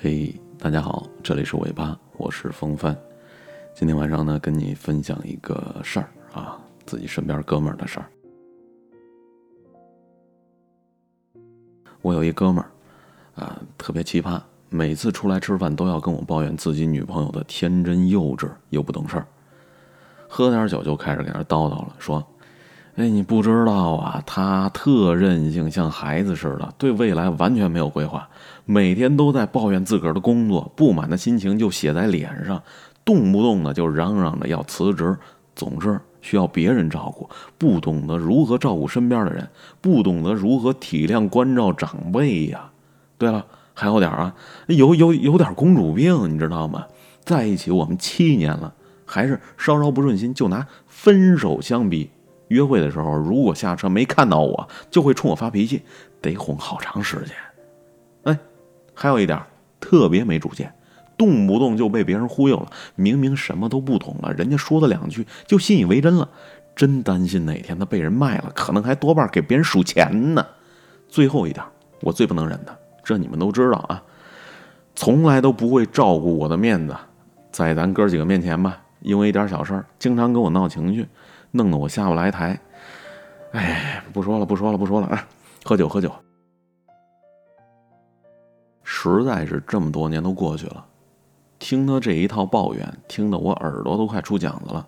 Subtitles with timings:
[0.00, 2.96] 嘿，大家好，这里是尾巴，我是风帆。
[3.74, 8.06] 今天晚上呢，跟你分享一个事儿啊，自己身边哥们儿的事儿。
[12.00, 12.70] 我有一哥们儿
[13.42, 14.40] 啊，特别奇葩，
[14.70, 19.26] 每次出来吃饭都要跟我抱怨自己女朋友的天真幼稚又不懂事儿，
[20.28, 22.24] 喝点酒就开始给那叨叨了，说。
[22.98, 28.28] 哎，你不知道啊，他特任性，像孩子似的，对未来完全没有规划，
[28.64, 32.60] 每天都在抱怨自个儿的工作，不满的心情就写在脸上，
[33.04, 35.16] 动不动的就嚷嚷着要辞职，
[35.54, 39.48] 总是需要别人照顾，不懂得如何照顾身边的人，
[39.80, 42.68] 不懂得如何体谅关照长辈呀。
[43.16, 44.34] 对了，还有点啊，
[44.66, 46.84] 有有有点公主病，你知道吗？
[47.24, 48.74] 在一起我们七年了，
[49.06, 52.10] 还是稍稍不顺心就拿分手相比。
[52.48, 55.82] 约会的时候，如果下车没看到我，就会冲我发脾气，
[56.20, 57.34] 得哄好长时间。
[58.24, 58.38] 哎，
[58.94, 59.40] 还有一点，
[59.78, 60.72] 特别没主见，
[61.16, 62.70] 动不动就被别人忽悠了。
[62.94, 66.28] 明明什么都不懂了，人家说了两句就信以为真了，
[66.74, 70.46] 真担心哪天他被人卖了，可能还多半给别人数钱呢。
[71.08, 71.64] 最后一点，
[72.00, 74.02] 我最不能忍的，这你们都知道啊，
[74.94, 76.96] 从来都不会照顾我的面子，
[77.50, 81.06] 在咱哥几个面前吧，因为一点小事儿，经常跟我闹情绪。
[81.50, 82.58] 弄得我下不来台，
[83.52, 85.26] 哎，不说了，不说了，不说了啊！
[85.64, 86.12] 喝酒，喝酒。
[88.82, 90.84] 实在是这么多年都过去了，
[91.58, 94.86] 听他这一套抱怨，听得我耳朵都快出茧子了。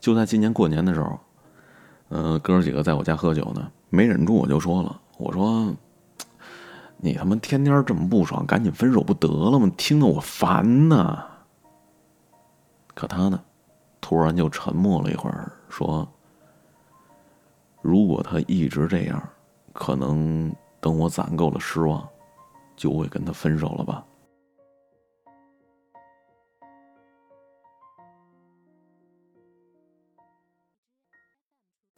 [0.00, 1.18] 就在今年过年的时候，
[2.10, 5.74] 嗯，哥几个在我家喝酒呢，没忍住我就说了，我说
[6.98, 9.70] ：“你他妈天天这么不爽，赶紧分手不得了吗？
[9.76, 11.24] 听得我烦呐。”
[12.94, 13.40] 可他呢？
[14.00, 16.08] 突然就沉默了一会儿，说
[17.82, 19.22] ：“如果他一直这样，
[19.72, 22.08] 可能等我攒够了失望，
[22.74, 24.04] 就会跟他分手了吧。”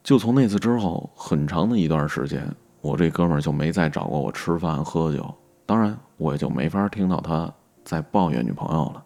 [0.03, 2.45] 就从那次之后，很长的一段时间，
[2.81, 7.53] 我这哥们儿就没再找过我吃饭喝酒，当然，我也就没法听到他
[7.85, 9.05] 在抱怨女朋友了。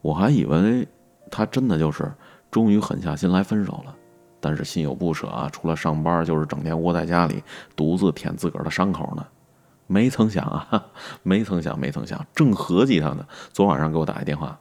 [0.00, 0.86] 我还以为。
[1.30, 2.12] 他真的就是
[2.54, 3.92] 终于狠下心来分手了，
[4.38, 7.42] 但是心有不舍啊，除了上班就是整天窝在家里
[7.74, 9.26] 独自舔自个儿的伤口呢。
[9.88, 10.84] 没曾想啊，
[11.24, 14.56] 没曾想，没曾想，正合计他呢，昨晚上给我打一电话，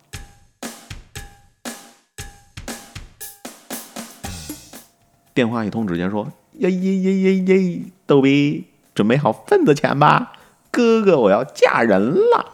[5.36, 6.28] 电话一通直接说
[6.58, 10.32] ：“耶耶耶耶耶，逗比，准备好份子钱吧，
[10.72, 12.54] 哥哥我要嫁人了。”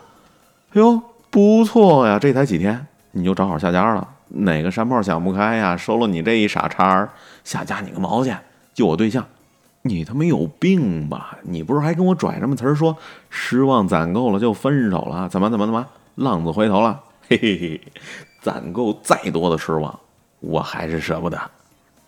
[0.76, 2.88] 哎呦，不错呀，这才几天。
[3.12, 5.76] 你就找好下家了，哪个山炮想不开呀？
[5.76, 7.10] 收了你这一傻叉儿，
[7.44, 8.34] 下家你个毛去！
[8.74, 9.26] 就我对象，
[9.82, 11.38] 你他妈有病吧？
[11.44, 12.96] 你不是还跟我拽什么词儿说
[13.30, 15.28] 失望攒够了就分手了？
[15.30, 15.86] 怎么怎么怎么
[16.16, 17.00] 浪子回头了？
[17.28, 17.82] 嘿嘿嘿，
[18.42, 20.00] 攒够再多的失望，
[20.40, 21.40] 我还是舍不得。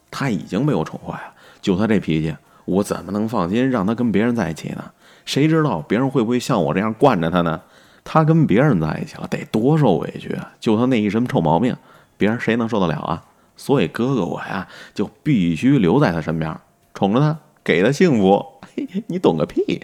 [0.10, 4.84] 他已经被我宠坏了，就他这脾气，我怎么能放心让他跟别人在一起呢？
[5.26, 7.62] 谁知道别人会不会像我这样惯着他呢？
[8.04, 10.52] 他跟别人在一起了，得多受委屈啊！
[10.60, 11.76] 就他那一身臭毛病，
[12.22, 13.24] 别人谁能受得了啊？
[13.58, 16.56] 所以哥哥我呀，就必须留在他身边，
[16.94, 18.46] 宠着他，给他幸福。
[18.76, 19.84] 嘿 你懂个屁！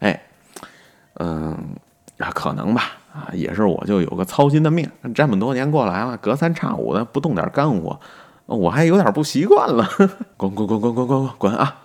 [0.00, 0.20] 哎，
[1.20, 1.56] 嗯，
[2.18, 2.82] 啊，可能吧，
[3.14, 7.96] 啊，也是我就有个操心的命，这么多年过来了，隔三差五的不动点干活，
[8.46, 9.88] 我还有点不习惯了。
[10.36, 11.76] 滚滚滚滚滚滚滚啊！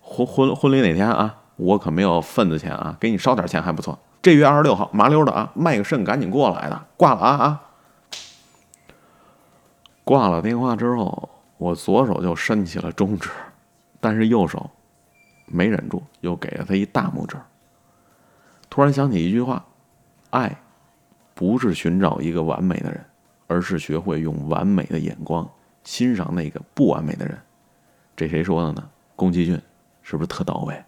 [0.00, 1.36] 婚婚婚礼哪天啊？
[1.54, 3.96] 我可没有份子钱啊，给你烧点钱还不错。
[4.20, 7.60] 这月二十六号，麻溜的啊，卖个肾赶紧过来的，挂了啊啊！
[10.04, 13.30] 挂了电话之后，我左手就伸起了中指，
[14.00, 14.70] 但是右手
[15.46, 17.36] 没忍住，又给了他一大拇指。
[18.68, 19.64] 突然想起一句话：
[20.30, 20.54] 爱
[21.34, 23.04] 不是寻找一个完美的人，
[23.46, 25.48] 而是学会用完美的眼光
[25.84, 27.38] 欣赏那个不完美的人。
[28.16, 28.90] 这谁说的呢？
[29.16, 29.60] 宫崎骏，
[30.02, 30.84] 是不是特到位？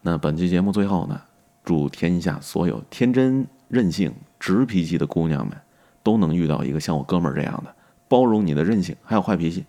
[0.00, 1.20] 那本期节目最后呢？
[1.64, 5.56] 祝天下所有天真、任性、直脾气的姑娘们，
[6.02, 7.72] 都能遇到一个像我哥们儿这样的，
[8.12, 9.64] 包容你的任性还有坏脾气，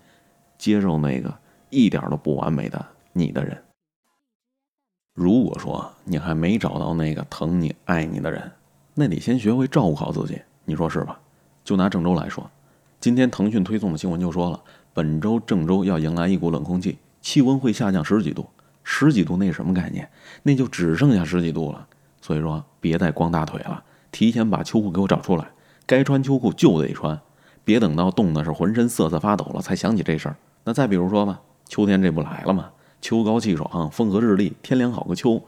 [0.58, 1.34] 接受那个
[1.70, 3.58] 一点都不完美的你的人。
[5.14, 8.52] 如果说你还没找到那个疼你、爱你的人，
[8.96, 11.18] 那得先学会照顾好自己，你说是吧？
[11.64, 12.52] 就拿郑州来说，
[13.00, 14.62] 今天腾讯推送的新闻就说了，
[14.94, 18.46] 本周郑州要迎来一股冷空气，气温会下降十几度。
[18.84, 20.10] 十几度那什么概念？
[20.42, 21.88] 那就只剩下十几度了。
[22.20, 23.82] 所以说，别再光大腿了，
[24.12, 25.48] 提前把秋裤给我找出来。
[25.86, 27.18] 该穿秋裤就得穿，
[27.64, 30.36] 别等到冻的是浑身瑟瑟发抖了才想起这事儿。
[30.64, 32.70] 那再比如说吧，秋天这不来了吗？
[33.02, 35.42] 秋高气爽，风和日丽，天凉好个秋。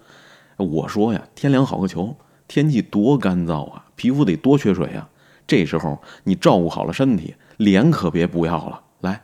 [0.57, 2.15] 我说呀，天凉好个秋，
[2.47, 5.07] 天气多干燥啊，皮肤得多缺水啊。
[5.47, 8.81] 这时候你照顾好了身体，脸可别不要了。
[9.01, 9.21] 来，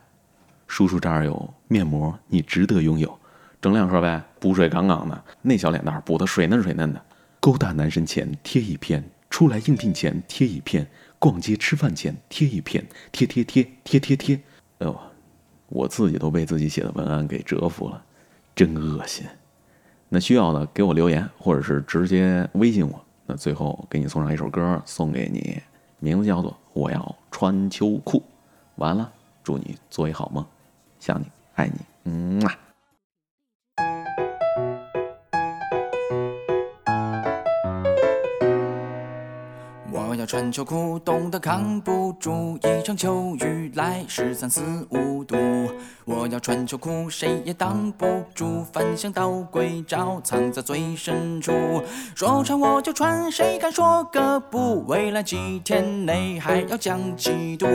[0.68, 3.18] 叔叔这儿有面膜，你值得拥有，
[3.62, 4.24] 整两盒呗。
[4.40, 7.02] 补水杠杠的，那小脸蛋儿补得水嫩水嫩的。
[7.40, 10.88] 勾搭男神前贴一片，出来应聘前贴一片，
[11.22, 14.36] 逛街吃饭前贴一片，贴贴贴贴贴贴。
[14.80, 15.00] 哎呦，
[15.68, 18.04] 我自己都被自己写的文案给折服了，
[18.56, 19.24] 真恶心。
[20.10, 23.06] 那需要的给我留言，或者是直接微信我。
[23.28, 25.62] 那最后给你送上一首歌，送给你，
[26.00, 28.18] 名字叫做《我要穿秋裤》。
[28.78, 29.14] 完了，
[29.44, 30.44] 祝你做一好梦，
[31.00, 32.58] 想你，爱你，嗯啊。
[40.32, 44.62] 穿秋裤冻得扛不住，一场秋雨来时三四
[44.92, 45.36] 五度。
[46.06, 51.52] 我要穿秋裤，谁也挡不住，翻箱倒柜找藏在最深处。
[52.16, 54.86] 说穿我就穿，谁敢说个不？
[54.88, 57.68] 未来几天内还要降几度。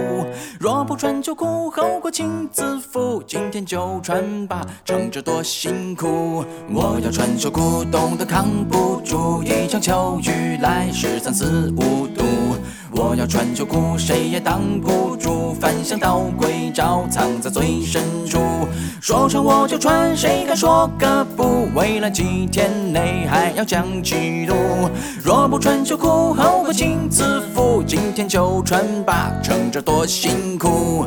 [0.59, 3.23] 若不穿秋裤，后果请自负。
[3.27, 6.43] 今天就穿吧，撑着多辛苦。
[6.71, 12.25] 我要穿秋裤，冻得扛不住，一场秋雨来时三四五度。
[12.99, 18.39] 我要穿秋裤，谁也挡不住，翻箱倒柜找藏在最深处。
[19.03, 21.69] 说穿我就穿，谁敢说个不？
[21.75, 24.55] 未来几天内还要降几度。
[25.23, 27.83] 若不穿秋裤，后果请自负。
[27.87, 31.05] 今天就穿吧，撑着多辛苦。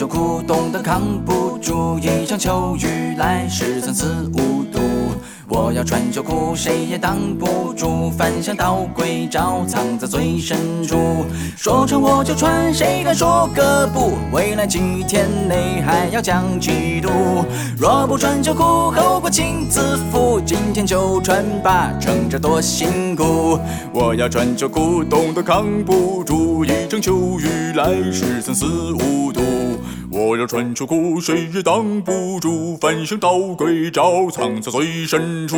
[0.00, 4.80] 秋裤冻得扛不住，一场秋雨来时三四五度。
[5.46, 11.26] 我要穿秋裤，谁也挡不住，翻箱倒柜找藏在最深处。
[11.54, 14.12] 说穿我就穿，谁敢说个不？
[14.32, 17.10] 未来几天内还要降几度。
[17.76, 20.40] 若不穿秋裤，后果请自负。
[20.46, 23.58] 今天就穿吧，撑着多辛苦。
[23.92, 29.39] 我要穿秋裤，冻得扛不住，一场秋雨来时三四五度。
[30.20, 35.56] 我要穿秋裤，谁也挡不住，翻箱倒柜找藏在最深处。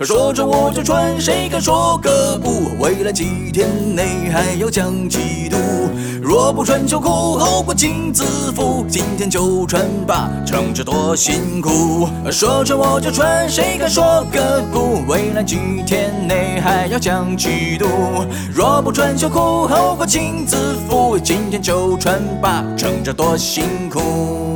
[0.00, 2.76] 说穿我就穿，谁敢说个不？
[2.78, 5.56] 未来几天内还要降几度。
[6.22, 8.84] 若不穿秋裤，后果请自负。
[8.88, 12.06] 今天就穿吧，撑着多辛苦。
[12.30, 15.02] 说穿我就穿，谁敢说个不？
[15.06, 17.86] 未来几天内还要降几度。
[18.54, 21.18] 若不穿秋裤，后果请自负。
[21.18, 23.93] 今天就穿吧，撑着多辛苦。
[23.94, 24.53] 风